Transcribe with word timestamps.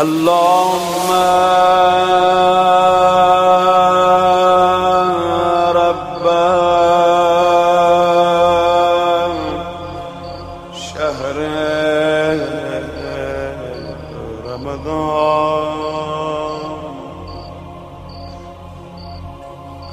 اللهم 0.00 1.10
رب 5.76 6.24
شهر 10.72 11.36
رمضان 14.46 15.80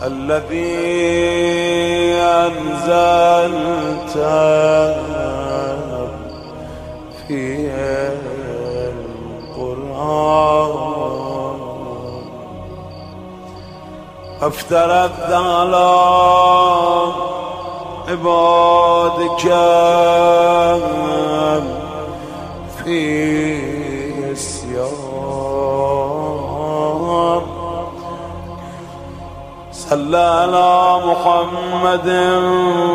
الذي 0.03 0.77
أنزلت 2.45 4.15
افترت 14.41 15.31
على 15.31 15.93
عبادك 18.07 19.45
في 22.83 23.01
السيار 24.31 24.91
صلى 29.71 30.17
على 30.17 31.01
محمد 31.05 32.09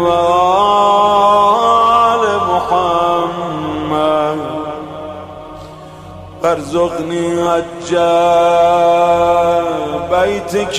وآل 0.04 1.04
محمد. 2.52 4.38
وارزقني 6.44 7.24
أجل 7.56 8.02
بيتك 10.22 10.78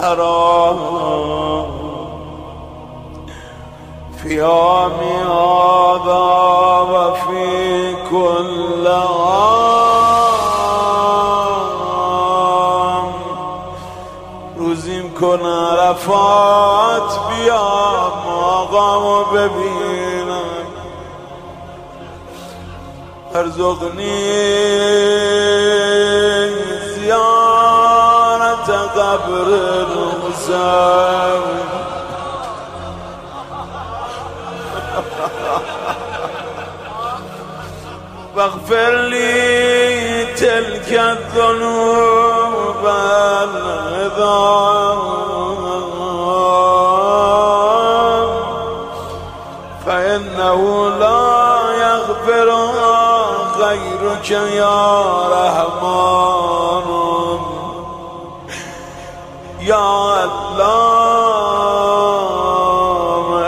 الحرام 0.00 0.80
في 4.22 4.28
يوم 4.34 4.98
هذا 5.28 6.26
وفي 6.92 7.94
كل 8.10 8.84
عام. 8.88 9.54
روزی 14.58 15.00
کن 15.20 15.42
عرفات 15.46 17.10
بیام 17.28 18.18
آقامو 18.42 19.18
ببینم. 19.24 20.50
ارزقنی 23.34 24.20
قبر 29.14 29.46
الحسين 29.86 31.42
واغفر 38.36 38.96
لي 38.96 40.26
تلك 40.36 40.92
الذنوب 40.92 42.86
العظام. 43.44 44.53
يا 59.64 60.24
الله 60.24 60.74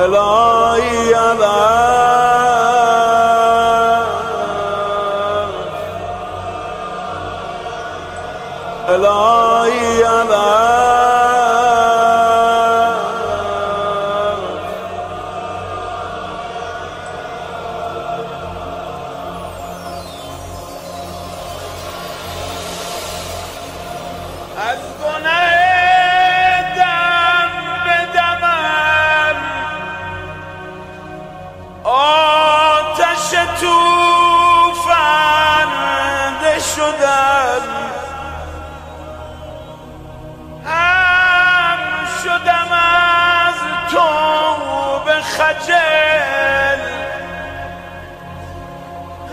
لا 0.06 0.76
يا 1.12 1.34
لا 1.34 1.86
لا 8.96 9.66
يا 9.66 10.24
لا 10.24 10.46
حسبنا 24.56 25.65
خجل. 45.36 46.80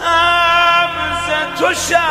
هم 0.02 0.90
ز 1.25 1.59
تو 1.59 1.74
شرمنده 1.74 2.03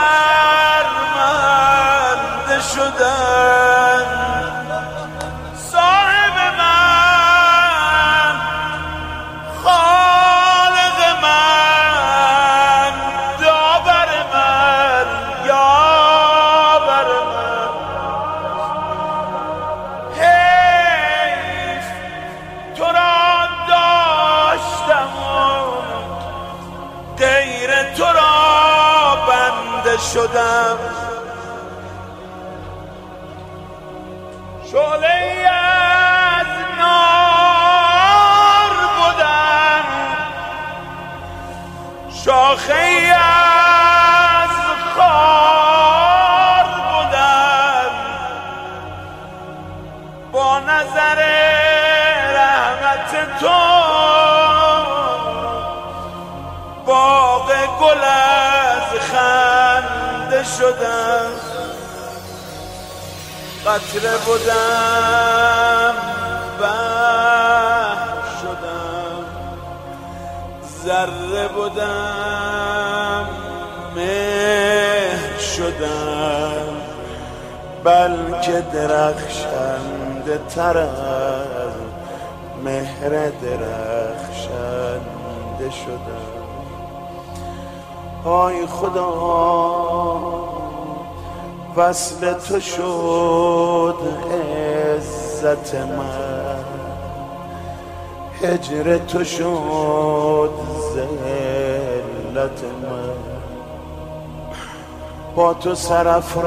شدم 2.75 4.32
شعله 34.73 35.49
از 35.51 36.47
نار 36.79 37.63
بودم 38.97 39.85
شاخه 42.25 43.15
از 43.15 44.51
خار 44.97 46.65
بودم 46.65 47.93
با 50.33 50.61
نظر 50.61 51.21
رحمت 52.35 53.13
تو 53.41 53.61
باغ 56.87 57.49
گل 57.81 58.05
از 58.05 58.91
خنده 59.01 60.45
شدم. 60.45 61.42
قطره 63.67 64.17
بودم 64.27 65.95
بحر 66.61 68.23
شدم. 68.43 69.25
ذره 70.85 71.49
بودم 71.49 73.29
مهر 73.97 75.39
شدم. 75.39 76.73
بلکه 77.85 78.61
درخشنده 78.73 80.39
تر 80.55 80.79
از 80.79 81.75
مهر 82.65 83.11
درخشنده 83.43 84.91
شدم. 85.71 86.33
آی 88.25 88.67
خدا. 88.67 90.42
وصل 91.77 92.33
تو 92.33 92.61
شد 92.61 93.95
عزت 94.33 95.75
من. 95.75 96.65
هجر 98.43 98.99
تو 98.99 99.25
شد 99.25 100.51
ذلت 100.95 102.65
من. 102.83 103.13
با 105.37 105.55
تو 105.55 105.75
سرفراز 105.75 106.47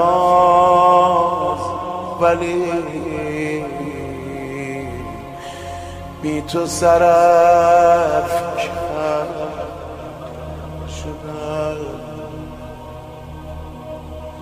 ولی 2.22 2.74
بی 6.22 6.42
تو 6.42 6.66
سرف 6.66 8.32
شدم. 8.60 9.46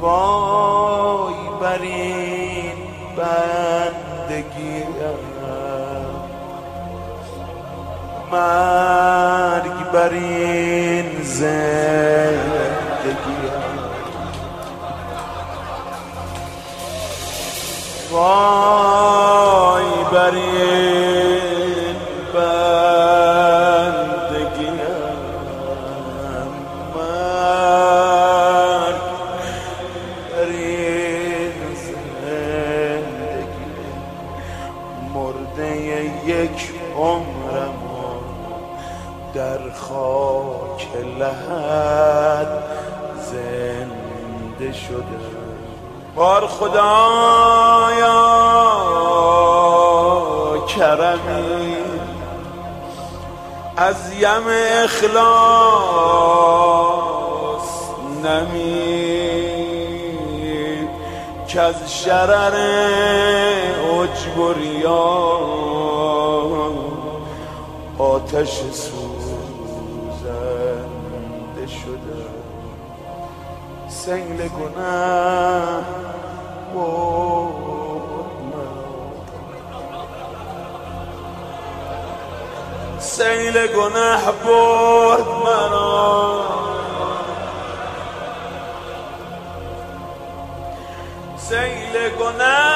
وای 0.04 1.36
بر 1.62 1.82
این 1.82 2.78
بندگی 3.18 4.84
مرگ 8.32 9.92
بر 9.94 10.14
این 10.14 11.24
زندگی 11.24 12.64
وای 18.12 19.86
بر 20.12 20.36
این 20.36 20.83
یک 36.26 36.72
عمرم 36.98 37.84
در 39.34 39.72
خاک 39.72 40.88
لحد 41.20 42.64
زنده 43.18 44.74
شده. 44.74 45.44
بار 46.16 46.48
خدایا 46.48 48.14
کرمی 50.68 51.76
از 53.78 54.14
یم 54.20 54.48
اخلاص 54.84 55.24
نمی 58.24 59.24
که 61.48 61.62
از 61.62 61.76
شرر 62.04 62.52
ریا 64.60 65.40
آتش 68.00 68.62
سوزنده 68.72 69.58
شده. 71.68 72.44
سیل 73.88 74.48
گناه 74.48 75.84
سیل 83.00 83.68
گناه 83.68 84.32
برد 84.32 85.28
مرا 85.46 86.44
سیل 91.38 92.10
گناه 92.20 92.73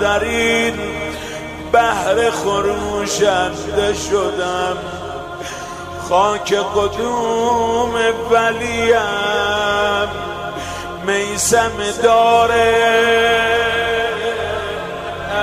در 0.00 0.24
این 0.24 0.74
بحر 1.72 2.30
خروشنده 2.30 3.94
شدم. 4.10 4.76
خاک 6.08 6.54
قدوم 6.54 7.94
ولیم 8.30 10.08
میسم 11.06 11.72
داره 12.02 12.74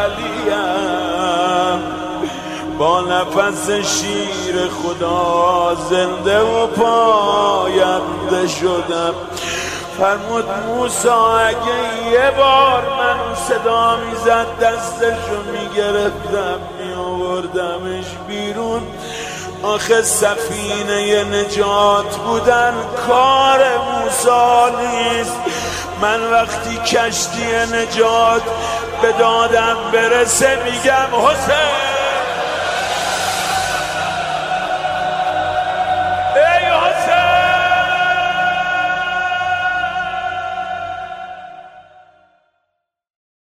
علیم. 0.03 0.35
با 2.79 3.01
نفس 3.01 3.69
شیر 3.69 4.55
خدا 4.69 5.77
زنده 5.89 6.39
و 6.39 6.67
پاینده 6.67 8.47
شدم. 8.47 9.13
فرمود 9.99 10.45
موسا 10.67 11.37
اگه 11.37 12.07
یه 12.11 12.31
بار 12.37 12.81
من 12.81 13.35
صدا 13.35 13.97
می‌زد 13.97 14.59
دستشو 14.61 15.43
می‌گرفتم 15.51 16.59
میآوردمش 16.79 18.05
بیرون. 18.27 18.81
آخه 19.63 20.01
سفینه 20.01 21.23
نجات 21.23 22.15
بودن 22.15 22.73
کار 23.07 23.59
موسا 23.77 24.69
نیست. 24.69 25.35
من 26.01 26.31
وقتی 26.31 26.77
کشتی 26.77 27.45
نجات 27.73 28.41
به 29.01 29.11
دادم 29.11 29.77
برسه 29.93 30.57
میگم 30.63 31.27
حسین! 31.27 31.94